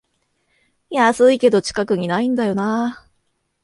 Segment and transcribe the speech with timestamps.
[0.89, 3.11] 安いけど近くにないんだよなあ